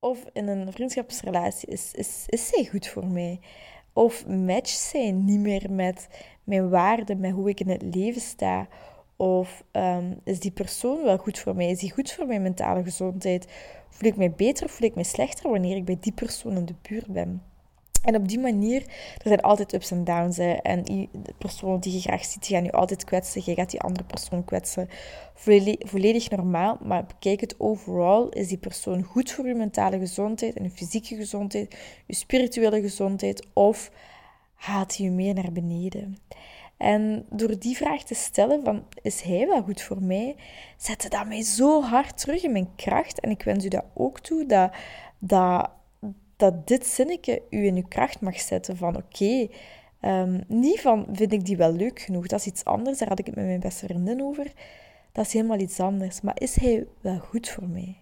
Of 0.00 0.24
in 0.32 0.48
een 0.48 0.72
vriendschapsrelatie, 0.72 1.68
is, 1.68 1.92
is, 1.94 2.24
is 2.26 2.48
zij 2.48 2.64
goed 2.64 2.86
voor 2.86 3.06
mij? 3.06 3.40
Of 3.92 4.26
matcht 4.26 4.78
zij 4.78 5.10
niet 5.10 5.40
meer 5.40 5.70
met 5.70 6.08
mijn 6.44 6.68
waarden, 6.68 7.20
met 7.20 7.32
hoe 7.32 7.48
ik 7.48 7.60
in 7.60 7.68
het 7.68 7.82
leven 7.82 8.20
sta? 8.20 8.68
Of 9.16 9.64
um, 9.72 10.20
is 10.24 10.40
die 10.40 10.50
persoon 10.50 11.02
wel 11.02 11.18
goed 11.18 11.38
voor 11.38 11.54
mij? 11.54 11.70
Is 11.70 11.78
die 11.78 11.92
goed 11.92 12.12
voor 12.12 12.26
mijn 12.26 12.42
mentale 12.42 12.82
gezondheid? 12.82 13.46
Voel 13.88 14.08
ik 14.08 14.16
mij 14.16 14.32
beter 14.32 14.64
of 14.64 14.70
voel 14.70 14.88
ik 14.88 14.94
mij 14.94 15.04
slechter 15.04 15.50
wanneer 15.50 15.76
ik 15.76 15.84
bij 15.84 15.96
die 16.00 16.12
persoon 16.12 16.56
in 16.56 16.64
de 16.64 16.74
buurt 16.82 17.06
ben? 17.06 17.42
En 18.02 18.16
op 18.16 18.28
die 18.28 18.38
manier, 18.38 18.82
er 19.16 19.22
zijn 19.28 19.40
altijd 19.40 19.72
ups 19.72 19.90
en 19.90 20.04
downs. 20.04 20.38
En 20.38 20.84
de 21.12 21.34
persoon 21.38 21.80
die 21.80 21.92
je 21.92 22.00
graag 22.00 22.24
ziet, 22.24 22.46
die 22.46 22.56
gaat 22.56 22.64
je 22.64 22.72
altijd 22.72 23.04
kwetsen. 23.04 23.42
Je 23.44 23.54
gaat 23.54 23.70
die 23.70 23.80
andere 23.80 24.04
persoon 24.04 24.44
kwetsen. 24.44 24.88
Volledig, 25.78 26.30
normaal. 26.30 26.78
Maar 26.82 27.06
bekijk 27.06 27.40
het 27.40 27.54
overal. 27.58 28.28
Is 28.28 28.48
die 28.48 28.58
persoon 28.58 29.02
goed 29.02 29.30
voor 29.30 29.46
je 29.46 29.54
mentale 29.54 29.98
gezondheid 29.98 30.54
en 30.56 30.62
je 30.62 30.70
fysieke 30.70 31.16
gezondheid, 31.16 31.76
je 32.06 32.14
spirituele 32.14 32.80
gezondheid? 32.80 33.46
Of 33.52 33.90
haalt 34.54 34.96
hij 34.96 35.06
je 35.06 35.12
meer 35.12 35.34
naar 35.34 35.52
beneden? 35.52 36.16
En 36.76 37.26
door 37.30 37.58
die 37.58 37.76
vraag 37.76 38.02
te 38.02 38.14
stellen 38.14 38.64
van, 38.64 38.84
is 39.02 39.20
hij 39.20 39.46
wel 39.46 39.62
goed 39.62 39.82
voor 39.82 40.02
mij? 40.02 40.36
Zette 40.76 41.08
dat 41.08 41.26
mij 41.26 41.42
zo 41.42 41.82
hard 41.82 42.18
terug 42.18 42.42
in 42.42 42.52
mijn 42.52 42.74
kracht. 42.76 43.20
En 43.20 43.30
ik 43.30 43.42
wens 43.42 43.64
u 43.64 43.68
dat 43.68 43.84
ook 43.94 44.20
toe, 44.20 44.46
dat... 44.46 44.72
dat 45.18 45.76
dat 46.38 46.66
dit 46.66 46.86
zinnetje 46.86 47.42
u 47.50 47.66
in 47.66 47.76
uw 47.76 47.88
kracht 47.88 48.20
mag 48.20 48.40
zetten 48.40 48.76
van 48.76 48.96
oké, 48.96 49.48
ehm, 50.00 50.40
niet 50.48 50.80
van 50.80 51.06
vind 51.12 51.32
ik 51.32 51.44
die 51.44 51.56
wel 51.56 51.72
leuk 51.72 52.00
genoeg, 52.00 52.26
dat 52.26 52.40
is 52.40 52.46
iets 52.46 52.64
anders, 52.64 52.98
daar 52.98 53.08
had 53.08 53.18
ik 53.18 53.26
het 53.26 53.34
met 53.34 53.44
mijn 53.44 53.60
beste 53.60 53.86
vriendin 53.86 54.22
over. 54.22 54.52
Dat 55.12 55.26
is 55.26 55.32
helemaal 55.32 55.58
iets 55.58 55.80
anders. 55.80 56.20
Maar 56.20 56.40
is 56.40 56.54
hij 56.54 56.86
wel 57.00 57.18
goed 57.18 57.48
voor 57.48 57.68
mij? 57.68 57.96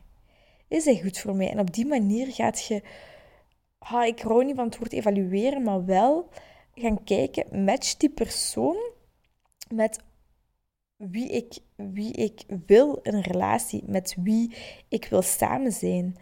Is 0.68 0.84
hij 0.84 1.00
goed 1.02 1.18
voor 1.18 1.36
mij? 1.36 1.50
En 1.50 1.60
op 1.60 1.74
die 1.74 1.86
manier 1.86 2.32
gaat 2.32 2.64
je, 2.64 2.82
ha, 3.78 4.04
ik 4.04 4.20
hou 4.20 4.44
niet 4.44 4.56
van 4.56 4.64
het 4.64 4.78
woord 4.78 4.92
evalueren, 4.92 5.62
maar 5.62 5.84
wel 5.84 6.28
gaan 6.74 7.04
kijken, 7.04 7.64
match 7.64 7.96
die 7.96 8.10
persoon 8.10 8.76
met 9.74 9.98
wie 10.96 11.28
ik, 11.28 11.58
wie 11.76 12.12
ik 12.12 12.42
wil 12.66 12.98
in 13.02 13.14
een 13.14 13.22
relatie, 13.22 13.82
met 13.86 14.16
wie 14.22 14.56
ik 14.88 15.04
wil 15.04 15.22
samen 15.22 15.72
zijn 15.72 16.16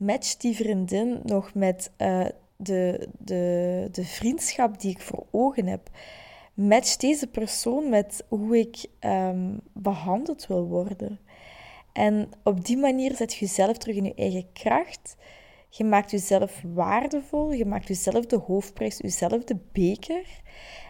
match 0.00 0.36
die 0.36 0.56
vriendin 0.56 1.20
nog 1.24 1.54
met 1.54 1.90
uh, 1.98 2.26
de, 2.56 3.08
de, 3.18 3.88
de 3.92 4.04
vriendschap 4.04 4.80
die 4.80 4.90
ik 4.90 5.00
voor 5.00 5.26
ogen 5.30 5.66
heb? 5.66 5.90
Match 6.54 6.96
deze 6.96 7.26
persoon 7.26 7.88
met 7.88 8.24
hoe 8.28 8.58
ik 8.58 8.86
um, 9.00 9.60
behandeld 9.72 10.46
wil 10.46 10.66
worden? 10.66 11.20
En 11.92 12.28
op 12.44 12.64
die 12.64 12.76
manier 12.76 13.16
zet 13.16 13.34
je 13.34 13.44
jezelf 13.46 13.76
terug 13.76 13.96
in 13.96 14.04
je 14.04 14.14
eigen 14.14 14.52
kracht. 14.52 15.16
Je 15.68 15.84
maakt 15.84 16.10
jezelf 16.10 16.62
waardevol. 16.74 17.52
Je 17.52 17.64
maakt 17.66 17.88
jezelf 17.88 18.26
de 18.26 18.36
hoofdprijs, 18.36 18.98
jezelf 18.98 19.44
de 19.44 19.56
beker. 19.72 20.40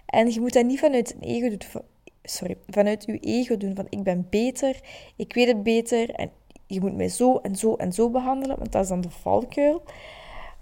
En 0.07 0.33
je 0.33 0.41
moet 0.41 0.53
dat 0.53 0.65
niet 0.65 0.79
vanuit 0.79 1.15
een 1.15 1.29
ego 1.29 1.49
doen. 1.49 1.83
Sorry, 2.23 2.57
vanuit 2.67 3.05
je 3.05 3.19
ego 3.19 3.57
doen 3.57 3.75
van 3.75 3.87
ik 3.89 4.03
ben 4.03 4.27
beter, 4.31 4.81
ik 5.17 5.35
weet 5.35 5.47
het 5.47 5.63
beter 5.63 6.11
en 6.11 6.31
je 6.71 6.81
moet 6.81 6.97
mij 6.97 7.09
zo 7.09 7.37
en 7.37 7.57
zo 7.57 7.75
en 7.75 7.93
zo 7.93 8.11
behandelen, 8.11 8.59
want 8.59 8.73
dat 8.73 8.83
is 8.83 8.89
dan 8.89 9.01
de 9.01 9.11
valkuil. 9.11 9.83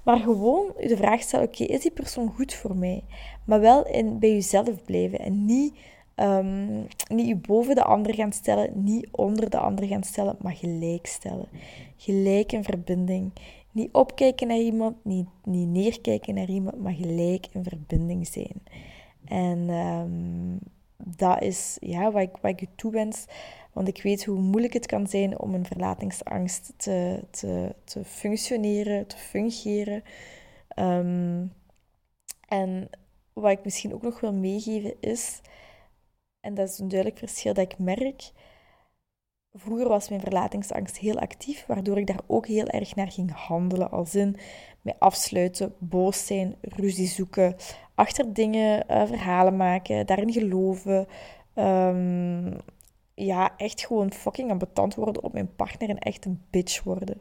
Maar 0.03 0.19
gewoon 0.19 0.73
de 0.77 0.97
vraag 0.97 1.21
stellen, 1.21 1.47
oké, 1.47 1.65
is 1.65 1.83
die 1.83 1.91
persoon 1.91 2.29
goed 2.29 2.55
voor 2.55 2.77
mij? 2.77 3.05
Maar 3.45 3.61
wel 3.61 3.87
in, 3.87 4.19
bij 4.19 4.33
jezelf 4.33 4.85
blijven 4.85 5.19
en 5.19 5.45
niet, 5.45 5.75
um, 6.17 6.87
niet 7.09 7.27
je 7.27 7.37
boven 7.37 7.75
de 7.75 7.85
ander 7.85 8.15
gaan 8.15 8.33
stellen, 8.33 8.71
niet 8.75 9.09
onder 9.11 9.51
de 9.51 9.59
ander 9.59 9.87
gaan 9.87 10.03
stellen, 10.03 10.37
maar 10.41 10.57
gelijk 10.57 11.07
stellen. 11.07 11.49
Gelijk 11.97 12.53
in 12.53 12.65
verbinding. 12.65 13.33
Niet 13.73 13.93
opkijken 13.93 14.47
naar 14.47 14.59
iemand, 14.59 14.97
niet, 15.03 15.27
niet 15.45 15.69
neerkijken 15.69 16.35
naar 16.35 16.49
iemand, 16.49 16.83
maar 16.83 16.95
gelijk 16.95 17.47
in 17.53 17.65
verbinding 17.65 18.27
zijn. 18.27 18.63
En 19.25 19.71
um, 19.71 20.59
dat 20.97 21.43
is 21.43 21.77
ja, 21.81 22.11
wat, 22.11 22.23
ik, 22.23 22.37
wat 22.41 22.51
ik 22.51 22.61
je 22.61 22.69
toewens. 22.75 23.27
Want 23.79 23.91
ik 23.91 24.03
weet 24.03 24.25
hoe 24.25 24.39
moeilijk 24.39 24.73
het 24.73 24.87
kan 24.87 25.07
zijn 25.07 25.39
om 25.39 25.55
een 25.55 25.67
verlatingsangst 25.67 26.73
te, 26.77 27.25
te, 27.31 27.75
te 27.85 28.05
functioneren, 28.05 29.07
te 29.07 29.17
fungeren. 29.17 30.03
Ehm, 30.69 31.47
en 32.49 32.91
wat 33.33 33.51
ik 33.51 33.65
misschien 33.65 33.95
ook 33.95 34.03
nog 34.03 34.21
wil 34.21 34.33
meegeven 34.33 34.95
is, 35.01 35.41
en 36.41 36.55
dat 36.55 36.69
is 36.69 36.79
een 36.79 36.89
duidelijk 36.89 37.19
verschil 37.19 37.55
dat 37.55 37.73
ik 37.73 37.79
merk. 37.79 38.31
Vroeger 39.53 39.89
was 39.89 40.09
mijn 40.09 40.21
verlatingsangst 40.21 40.99
heel 40.99 41.19
actief, 41.19 41.67
waardoor 41.67 41.99
ik 41.99 42.07
daar 42.07 42.23
ook 42.27 42.47
heel 42.47 42.67
erg 42.67 42.95
naar 42.95 43.11
ging 43.11 43.33
handelen. 43.33 43.91
Als 43.91 44.15
in 44.15 44.37
mij 44.83 44.97
afsluiten, 44.99 45.75
boos 45.79 46.27
zijn, 46.27 46.57
ruzie 46.61 47.09
zoeken, 47.09 47.57
achter 47.95 48.33
dingen 48.33 48.85
uh, 48.91 49.07
verhalen 49.07 49.57
maken, 49.57 50.07
daarin 50.07 50.33
geloven. 50.33 51.07
Um, 51.55 52.57
ja, 53.25 53.57
echt 53.57 53.87
gewoon 53.87 54.13
fucking 54.13 54.51
ambetant 54.51 54.95
worden 54.95 55.23
op 55.23 55.33
mijn 55.33 55.55
partner 55.57 55.89
en 55.89 55.99
echt 55.99 56.25
een 56.25 56.43
bitch 56.51 56.83
worden. 56.83 57.21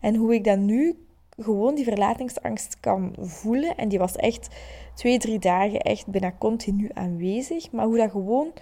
En 0.00 0.14
hoe 0.14 0.34
ik 0.34 0.44
dan 0.44 0.64
nu 0.64 1.06
gewoon 1.38 1.74
die 1.74 1.84
verlatingsangst 1.84 2.80
kan 2.80 3.14
voelen, 3.18 3.76
en 3.76 3.88
die 3.88 3.98
was 3.98 4.16
echt 4.16 4.48
twee, 4.94 5.18
drie 5.18 5.38
dagen 5.38 5.80
echt 5.80 6.06
bijna 6.06 6.32
continu 6.38 6.90
aanwezig, 6.94 7.72
maar 7.72 7.86
hoe 7.86 7.96
dat 7.96 8.10
gewoon 8.10 8.52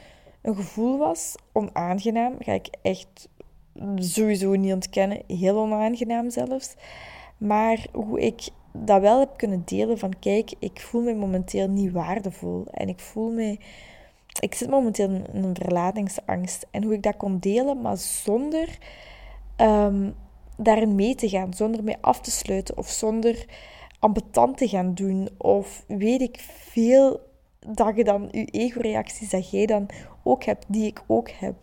een 0.43 0.57
gevoel 0.57 0.99
was, 0.99 1.35
onaangenaam, 1.53 2.35
ga 2.39 2.53
ik 2.53 2.69
echt 2.83 3.29
sowieso 3.97 4.55
niet 4.55 4.73
ontkennen, 4.73 5.23
heel 5.27 5.59
onaangenaam 5.59 6.31
zelfs. 6.31 6.75
Maar 7.39 7.87
hoe 7.93 8.21
ik 8.21 8.49
dat 8.73 9.01
wel 9.01 9.19
heb 9.19 9.37
kunnen 9.37 9.63
delen 9.65 9.99
van 9.99 10.19
kijk, 10.19 10.53
ik 10.59 10.81
voel 10.81 11.03
me 11.03 11.15
momenteel 11.15 11.69
niet 11.69 11.93
waardevol 11.93 12.67
en 12.71 12.89
ik 12.89 13.01
voel 13.01 13.31
me 13.31 13.59
ik 14.41 14.55
zit 14.55 14.69
momenteel 14.69 15.11
in 15.33 15.45
een 15.45 15.55
verlatingsangst. 15.55 16.67
En 16.71 16.83
hoe 16.83 16.95
ik 16.95 17.03
dat 17.03 17.17
kon 17.17 17.39
delen, 17.39 17.81
maar 17.81 17.97
zonder 17.97 18.79
um, 19.57 20.15
daarin 20.57 20.95
mee 20.95 21.15
te 21.15 21.29
gaan, 21.29 21.55
zonder 21.55 21.85
mee 21.85 21.97
af 22.01 22.21
te 22.21 22.31
sluiten 22.31 22.79
of 22.79 22.89
zonder 22.89 23.45
ambetant 23.99 24.57
te 24.57 24.69
gaan 24.69 24.95
doen. 24.95 25.29
Of 25.39 25.85
weet 25.87 26.21
ik 26.21 26.39
veel 26.49 27.21
dat 27.67 27.97
je 27.97 28.05
dan 28.05 28.29
je 28.31 28.45
ego-reacties 28.45 29.31
dat 29.31 29.51
jij 29.51 29.67
dan 29.67 29.89
ook 30.23 30.45
hebt, 30.45 30.65
die 30.69 30.87
ik 30.87 31.03
ook 31.07 31.31
heb. 31.31 31.55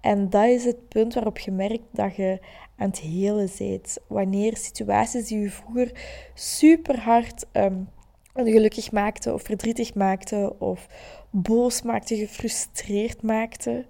En 0.00 0.30
dat 0.30 0.44
is 0.44 0.64
het 0.64 0.88
punt 0.88 1.14
waarop 1.14 1.38
je 1.38 1.50
merkt 1.50 1.84
dat 1.90 2.16
je 2.16 2.38
aan 2.76 2.88
het 2.88 3.00
helen 3.00 3.50
bent. 3.58 3.98
Wanneer 4.08 4.56
situaties 4.56 5.26
die 5.26 5.38
je 5.38 5.50
vroeger 5.50 5.90
super 6.34 7.00
hard 7.00 7.46
um, 7.52 7.88
ongelukkig 8.34 8.92
maakten 8.92 9.34
of 9.34 9.42
verdrietig 9.42 9.94
maakten 9.94 10.60
of 10.60 10.86
boos 11.30 11.82
maakte, 11.82 12.16
gefrustreerd 12.16 13.22
maakte, 13.22 13.86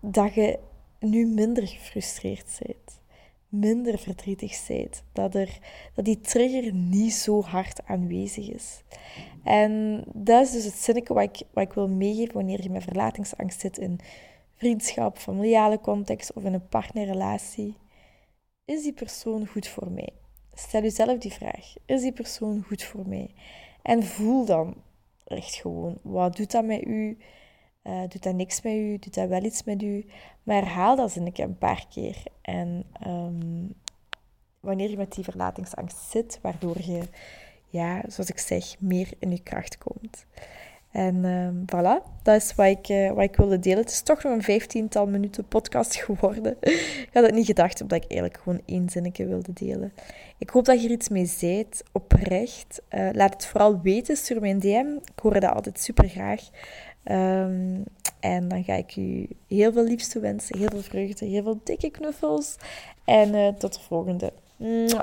dat 0.00 0.34
je 0.34 0.58
nu 1.00 1.26
minder 1.26 1.66
gefrustreerd 1.66 2.60
bent. 2.62 3.04
minder 3.48 3.98
verdrietig 3.98 4.66
bent. 4.66 5.02
Dat, 5.12 5.34
er, 5.34 5.58
dat 5.94 6.04
die 6.04 6.20
trigger 6.20 6.72
niet 6.74 7.12
zo 7.12 7.42
hard 7.42 7.86
aanwezig 7.86 8.48
is. 8.48 8.82
En 9.44 10.04
dat 10.12 10.46
is 10.46 10.52
dus 10.52 10.64
het 10.64 10.74
zinnetje 10.74 11.14
wat 11.14 11.22
ik, 11.22 11.46
wat 11.52 11.64
ik 11.64 11.72
wil 11.72 11.88
meegeven 11.88 12.34
wanneer 12.34 12.62
je 12.62 12.70
met 12.70 12.82
verlatingsangst 12.82 13.60
zit 13.60 13.78
in 13.78 14.00
vriendschap, 14.56 15.18
familiale 15.18 15.80
context 15.80 16.32
of 16.32 16.44
in 16.44 16.52
een 16.52 16.68
partnerrelatie. 16.68 17.76
Is 18.64 18.82
die 18.82 18.92
persoon 18.92 19.46
goed 19.46 19.68
voor 19.68 19.90
mij? 19.90 20.12
Stel 20.58 20.82
jezelf 20.82 21.18
die 21.18 21.32
vraag. 21.32 21.74
Is 21.84 22.00
die 22.00 22.12
persoon 22.12 22.64
goed 22.66 22.82
voor 22.82 23.08
mij? 23.08 23.30
En 23.82 24.02
voel 24.02 24.44
dan 24.44 24.74
echt 25.24 25.54
gewoon. 25.54 25.98
Wat 26.02 26.36
doet 26.36 26.50
dat 26.50 26.64
met 26.64 26.86
u? 26.86 27.18
Uh, 27.82 28.00
doet 28.00 28.22
dat 28.22 28.34
niks 28.34 28.62
met 28.62 28.72
u? 28.72 28.98
Doet 28.98 29.14
dat 29.14 29.28
wel 29.28 29.44
iets 29.44 29.64
met 29.64 29.82
u? 29.82 30.06
Maar 30.42 30.56
herhaal 30.56 30.96
dat 30.96 31.12
zinnetje 31.12 31.42
een 31.42 31.58
paar 31.58 31.86
keer. 31.90 32.22
En 32.42 32.84
um, 33.06 33.74
wanneer 34.60 34.90
je 34.90 34.96
met 34.96 35.12
die 35.12 35.24
verlatingsangst 35.24 36.10
zit, 36.10 36.38
waardoor 36.42 36.80
je, 36.82 37.02
ja, 37.68 38.02
zoals 38.08 38.30
ik 38.30 38.38
zeg, 38.38 38.80
meer 38.80 39.08
in 39.18 39.30
je 39.30 39.42
kracht 39.42 39.78
komt. 39.78 40.26
En 40.90 41.24
um, 41.24 41.64
voilà, 41.66 42.22
dat 42.22 42.42
is 42.42 42.54
wat 42.54 42.66
ik, 42.66 42.88
uh, 42.88 43.10
wat 43.12 43.24
ik 43.24 43.36
wilde 43.36 43.58
delen. 43.58 43.78
Het 43.78 43.90
is 43.90 44.02
toch 44.02 44.22
nog 44.22 44.32
een 44.32 44.42
vijftiental 44.42 45.06
minuten 45.06 45.48
podcast 45.48 45.96
geworden. 46.04 46.56
ik 46.60 47.10
had 47.12 47.24
het 47.24 47.34
niet 47.34 47.46
gedacht, 47.46 47.80
omdat 47.80 48.04
ik 48.04 48.10
eigenlijk 48.10 48.40
gewoon 48.42 48.60
één 48.64 48.88
zinnetje 48.88 49.26
wilde 49.26 49.52
delen. 49.52 49.92
Ik 50.38 50.50
hoop 50.50 50.64
dat 50.64 50.80
je 50.80 50.86
er 50.86 50.94
iets 50.94 51.08
mee 51.08 51.26
zijt, 51.26 51.84
oprecht. 51.92 52.82
Uh, 52.94 53.08
laat 53.12 53.32
het 53.32 53.46
vooral 53.46 53.80
weten, 53.80 54.16
stuur 54.16 54.42
een 54.42 54.60
DM. 54.60 54.86
Ik 55.14 55.18
hoor 55.22 55.40
dat 55.40 55.54
altijd 55.54 55.80
super 55.80 56.08
graag. 56.08 56.40
Um, 57.10 57.84
en 58.20 58.48
dan 58.48 58.64
ga 58.64 58.74
ik 58.74 58.96
u 58.96 59.28
heel 59.48 59.72
veel 59.72 59.84
liefste 59.84 60.20
wensen, 60.20 60.58
heel 60.58 60.68
veel 60.70 60.82
vreugde, 60.82 61.26
heel 61.26 61.42
veel 61.42 61.60
dikke 61.64 61.90
knuffels. 61.90 62.56
En 63.04 63.34
uh, 63.34 63.48
tot 63.48 63.74
de 63.74 63.80
volgende. 63.80 64.32
Mwah. 64.56 65.02